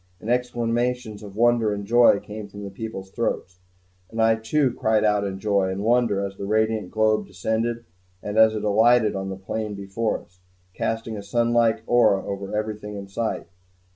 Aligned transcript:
And 0.19 0.31
exclamations 0.31 1.21
of 1.21 1.35
wonder 1.35 1.71
and 1.75 1.85
joy 1.85 2.19
came 2.19 2.47
from 2.47 2.63
the 2.63 2.71
people's 2.71 3.11
throats; 3.11 3.59
and 4.09 4.19
I 4.19 4.33
too 4.33 4.71
cried 4.73 5.03
out 5.03 5.23
in 5.23 5.37
joy 5.37 5.69
and 5.69 5.83
wonder 5.83 6.25
as 6.25 6.37
the 6.37 6.47
radiant 6.47 6.89
globe 6.89 7.27
descended, 7.27 7.85
and 8.23 8.35
as 8.35 8.55
it 8.55 8.63
alighted 8.63 9.15
on 9.15 9.29
the 9.29 9.37
plain 9.37 9.75
before 9.75 10.21
us, 10.23 10.39
casting 10.73 11.17
a 11.17 11.21
sunlike 11.21 11.83
aura 11.85 12.25
over 12.25 12.51
everything 12.57 12.95
in 12.95 13.07
sight. 13.09 13.45